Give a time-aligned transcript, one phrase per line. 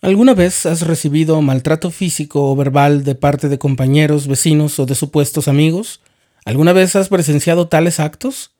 [0.00, 4.94] ¿Alguna vez has recibido maltrato físico o verbal de parte de compañeros, vecinos o de
[4.94, 6.00] supuestos amigos?
[6.44, 8.52] ¿Alguna vez has presenciado tales actos?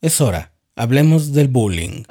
[0.00, 2.04] Es hora, hablemos del bullying.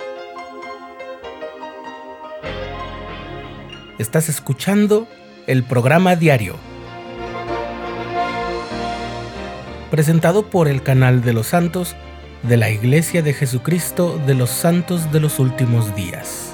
[3.99, 5.07] Estás escuchando
[5.47, 6.57] el programa diario,
[9.91, 11.95] presentado por el canal de los santos
[12.41, 16.52] de la Iglesia de Jesucristo de los Santos de los Últimos Días.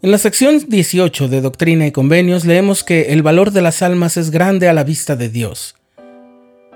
[0.00, 4.16] En la sección 18 de Doctrina y Convenios leemos que el valor de las almas
[4.16, 5.74] es grande a la vista de Dios.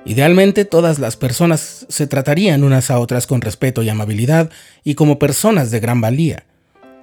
[0.05, 4.51] Idealmente todas las personas se tratarían unas a otras con respeto y amabilidad
[4.83, 6.47] y como personas de gran valía.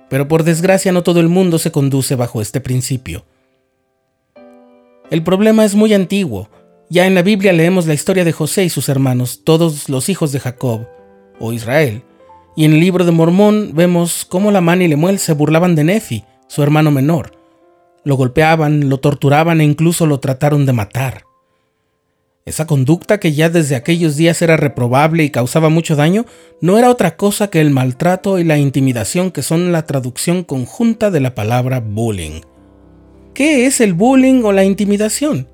[0.10, 3.24] Pero por desgracia no todo el mundo se conduce bajo este principio.
[5.10, 6.50] El problema es muy antiguo.
[6.90, 10.34] Ya en la Biblia leemos la historia de José y sus hermanos, todos los hijos
[10.34, 10.86] de Jacob,
[11.40, 12.04] o Israel,
[12.56, 16.24] y en el libro de Mormón vemos cómo Lamán y Lemuel se burlaban de Nefi,
[16.48, 17.32] su hermano menor.
[18.04, 21.24] Lo golpeaban, lo torturaban e incluso lo trataron de matar.
[22.46, 26.26] Esa conducta que ya desde aquellos días era reprobable y causaba mucho daño,
[26.62, 31.12] no era otra cosa que el maltrato y la intimidación que son la traducción conjunta
[31.12, 32.42] de la palabra bullying.
[33.36, 35.48] ¿Qué es el bullying o la intimidación?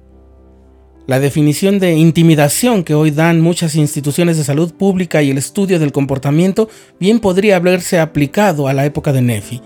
[1.07, 5.77] La definición de intimidación que hoy dan muchas instituciones de salud pública y el estudio
[5.77, 6.67] del comportamiento
[6.99, 9.61] bien podría haberse aplicado a la época de Nefi.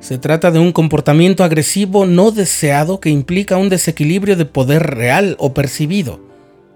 [0.00, 5.36] Se trata de un comportamiento agresivo no deseado que implica un desequilibrio de poder real
[5.38, 6.20] o percibido.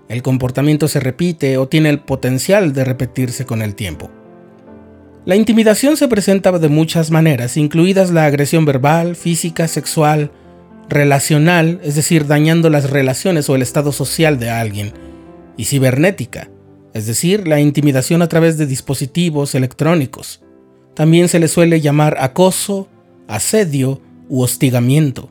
[0.08, 4.08] El comportamiento se repite o tiene el potencial de repetirse con el tiempo.
[5.24, 10.30] La intimidación se presenta de muchas maneras, incluidas la agresión verbal, física, sexual,
[10.90, 14.92] relacional, es decir, dañando las relaciones o el estado social de alguien,
[15.56, 16.50] y cibernética,
[16.92, 20.42] es decir, la intimidación a través de dispositivos electrónicos.
[20.94, 22.88] También se le suele llamar acoso,
[23.28, 25.30] asedio u hostigamiento.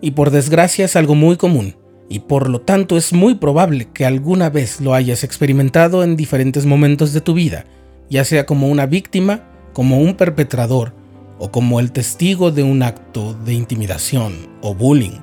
[0.00, 1.76] Y por desgracia es algo muy común,
[2.08, 6.66] y por lo tanto es muy probable que alguna vez lo hayas experimentado en diferentes
[6.66, 7.64] momentos de tu vida,
[8.08, 10.92] ya sea como una víctima, como un perpetrador,
[11.40, 15.18] o como el testigo de un acto de intimidación o bullying.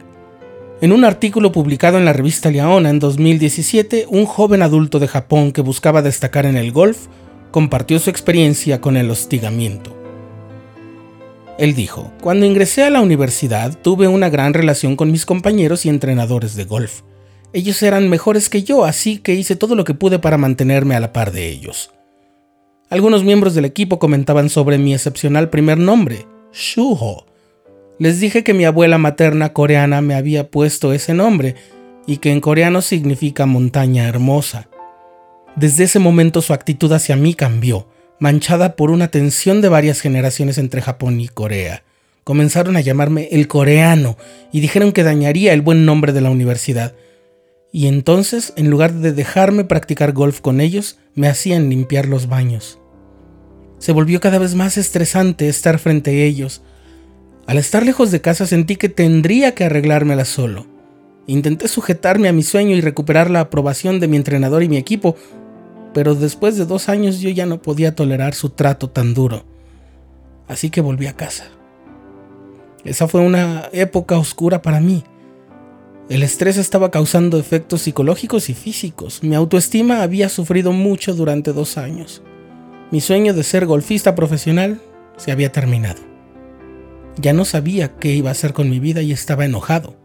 [0.81, 5.51] En un artículo publicado en la revista Liaona en 2017, un joven adulto de Japón
[5.51, 7.07] que buscaba destacar en el golf
[7.51, 9.95] compartió su experiencia con el hostigamiento.
[11.57, 15.89] Él dijo, cuando ingresé a la universidad tuve una gran relación con mis compañeros y
[15.89, 17.01] entrenadores de golf.
[17.53, 20.99] Ellos eran mejores que yo, así que hice todo lo que pude para mantenerme a
[20.99, 21.91] la par de ellos.
[22.89, 27.25] Algunos miembros del equipo comentaban sobre mi excepcional primer nombre, Shuho.
[27.99, 31.55] Les dije que mi abuela materna coreana me había puesto ese nombre
[32.05, 34.69] y que en coreano significa montaña hermosa.
[35.57, 37.87] Desde ese momento su actitud hacia mí cambió,
[38.19, 41.83] manchada por una tensión de varias generaciones entre Japón y Corea.
[42.23, 44.17] Comenzaron a llamarme el coreano
[44.53, 46.93] y dijeron que dañaría el buen nombre de la universidad.
[47.71, 52.79] Y entonces, en lugar de dejarme practicar golf con ellos, me hacían limpiar los baños.
[53.79, 56.63] Se volvió cada vez más estresante estar frente a ellos.
[57.45, 60.65] Al estar lejos de casa sentí que tendría que arreglármela solo.
[61.27, 65.15] Intenté sujetarme a mi sueño y recuperar la aprobación de mi entrenador y mi equipo,
[65.93, 69.45] pero después de dos años yo ya no podía tolerar su trato tan duro.
[70.47, 71.45] Así que volví a casa.
[72.83, 75.03] Esa fue una época oscura para mí.
[76.09, 79.23] El estrés estaba causando efectos psicológicos y físicos.
[79.23, 82.21] Mi autoestima había sufrido mucho durante dos años.
[82.91, 84.79] Mi sueño de ser golfista profesional
[85.17, 86.01] se había terminado.
[87.19, 89.97] Ya no sabía qué iba a hacer con mi vida y estaba enojado.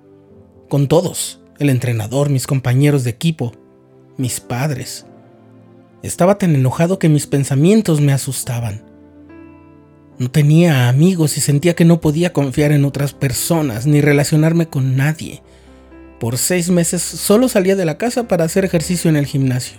[0.69, 3.53] Con todos, el entrenador, mis compañeros de equipo,
[4.17, 5.07] mis padres.
[6.03, 8.85] Estaba tan enojado que mis pensamientos me asustaban.
[10.19, 14.97] No tenía amigos y sentía que no podía confiar en otras personas ni relacionarme con
[14.97, 15.43] nadie.
[16.23, 19.79] Por seis meses solo salía de la casa para hacer ejercicio en el gimnasio.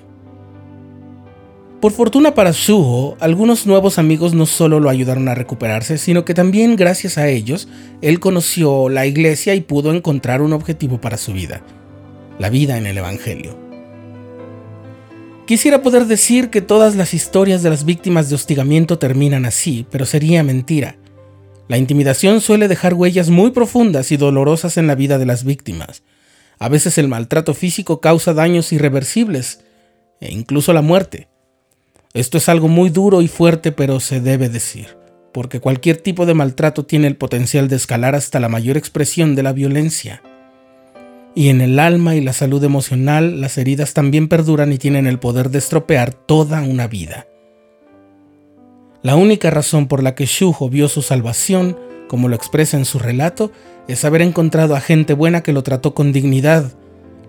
[1.80, 6.34] Por fortuna para Shuho, algunos nuevos amigos no solo lo ayudaron a recuperarse, sino que
[6.34, 7.70] también gracias a ellos,
[8.02, 11.62] él conoció la iglesia y pudo encontrar un objetivo para su vida,
[12.40, 13.58] la vida en el Evangelio.
[15.48, 20.06] Quisiera poder decir que todas las historias de las víctimas de hostigamiento terminan así, pero
[20.06, 20.98] sería mentira.
[21.70, 26.04] La intimidación suele dejar huellas muy profundas y dolorosas en la vida de las víctimas.
[26.60, 29.62] A veces el maltrato físico causa daños irreversibles
[30.20, 31.28] e incluso la muerte.
[32.14, 34.98] Esto es algo muy duro y fuerte, pero se debe decir.
[35.34, 39.44] porque cualquier tipo de maltrato tiene el potencial de escalar hasta la mayor expresión de
[39.44, 40.22] la violencia.
[41.36, 45.20] Y en el alma y la salud emocional, las heridas también perduran y tienen el
[45.20, 47.26] poder de estropear toda una vida.
[49.02, 51.78] La única razón por la que Shuho vio su salvación,
[52.08, 53.52] como lo expresa en su relato,
[53.88, 56.74] es haber encontrado a gente buena que lo trató con dignidad,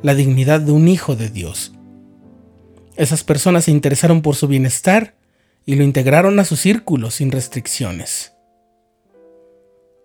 [0.02, 1.72] la dignidad de un hijo de Dios.
[2.96, 5.14] Esas personas se interesaron por su bienestar
[5.66, 8.34] y lo integraron a su círculo sin restricciones.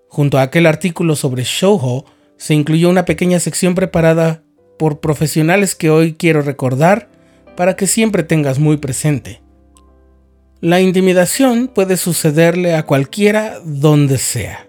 [0.08, 2.06] Junto a aquel artículo sobre Shoujo
[2.38, 4.42] se incluyó una pequeña sección preparada
[4.80, 7.10] por profesionales que hoy quiero recordar
[7.56, 9.42] para que siempre tengas muy presente.
[10.62, 14.69] La intimidación puede sucederle a cualquiera donde sea.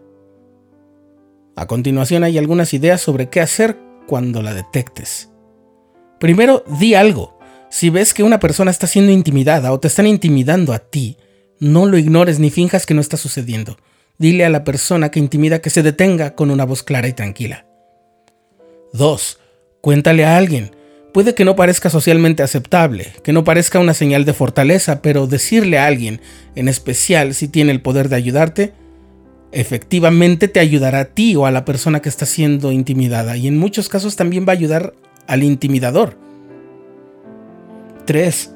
[1.60, 3.76] A continuación hay algunas ideas sobre qué hacer
[4.06, 5.28] cuando la detectes.
[6.18, 7.38] Primero, di algo.
[7.70, 11.18] Si ves que una persona está siendo intimidada o te están intimidando a ti,
[11.58, 13.76] no lo ignores ni finjas que no está sucediendo.
[14.16, 17.66] Dile a la persona que intimida que se detenga con una voz clara y tranquila.
[18.94, 19.38] 2.
[19.82, 20.74] Cuéntale a alguien.
[21.12, 25.78] Puede que no parezca socialmente aceptable, que no parezca una señal de fortaleza, pero decirle
[25.78, 26.22] a alguien,
[26.54, 28.79] en especial si tiene el poder de ayudarte,
[29.52, 33.58] efectivamente te ayudará a ti o a la persona que está siendo intimidada y en
[33.58, 34.94] muchos casos también va a ayudar
[35.26, 36.16] al intimidador.
[38.06, 38.52] 3.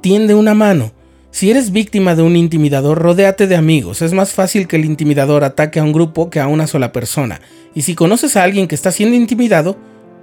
[0.00, 0.92] Tiende una mano.
[1.30, 4.02] Si eres víctima de un intimidador, rodéate de amigos.
[4.02, 7.40] Es más fácil que el intimidador ataque a un grupo que a una sola persona.
[7.72, 9.76] Y si conoces a alguien que está siendo intimidado,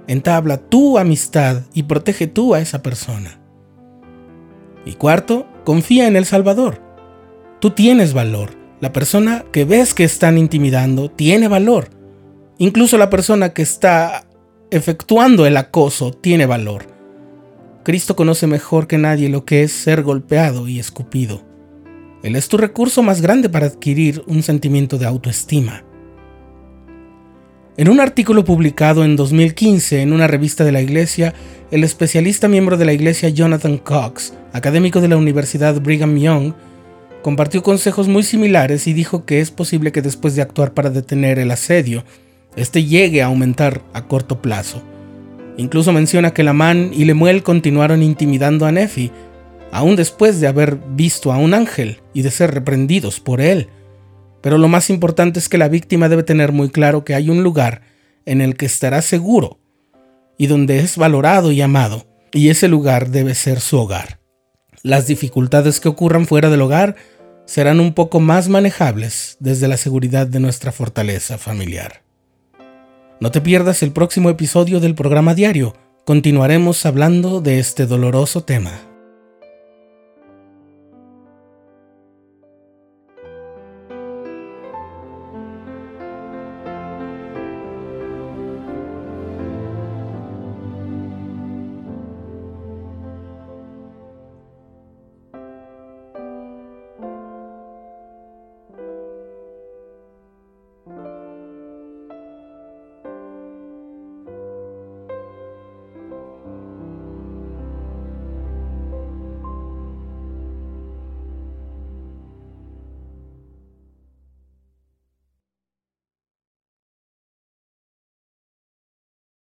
[0.06, 3.40] entabla tu amistad y protege tú a esa persona.
[4.84, 6.82] Y cuarto, confía en el Salvador.
[7.60, 8.57] Tú tienes valor.
[8.80, 11.90] La persona que ves que están intimidando tiene valor.
[12.58, 14.24] Incluso la persona que está
[14.70, 16.86] efectuando el acoso tiene valor.
[17.82, 21.42] Cristo conoce mejor que nadie lo que es ser golpeado y escupido.
[22.22, 25.84] Él es tu recurso más grande para adquirir un sentimiento de autoestima.
[27.76, 31.34] En un artículo publicado en 2015 en una revista de la Iglesia,
[31.70, 36.54] el especialista miembro de la Iglesia Jonathan Cox, académico de la Universidad Brigham Young,
[37.28, 41.38] compartió consejos muy similares y dijo que es posible que después de actuar para detener
[41.38, 42.02] el asedio,
[42.56, 44.82] este llegue a aumentar a corto plazo.
[45.58, 49.10] Incluso menciona que Lamán y Lemuel continuaron intimidando a Nefi,
[49.72, 53.68] aún después de haber visto a un ángel y de ser reprendidos por él.
[54.40, 57.42] Pero lo más importante es que la víctima debe tener muy claro que hay un
[57.42, 57.82] lugar
[58.24, 59.58] en el que estará seguro
[60.38, 64.18] y donde es valorado y amado, y ese lugar debe ser su hogar.
[64.82, 66.96] Las dificultades que ocurran fuera del hogar
[67.48, 72.02] serán un poco más manejables desde la seguridad de nuestra fortaleza familiar.
[73.20, 75.74] No te pierdas el próximo episodio del programa diario.
[76.04, 78.87] Continuaremos hablando de este doloroso tema.